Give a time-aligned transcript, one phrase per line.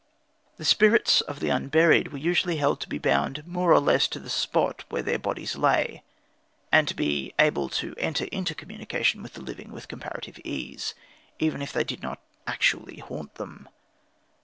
[0.57, 4.17] The spirits of the unburied were usually held to be bound, more or less, to
[4.19, 6.01] the spot where their bodies lay,
[6.71, 10.95] and to be able to enter into communication with the living with comparative ease,
[11.37, 13.69] even if they did not actually haunt them.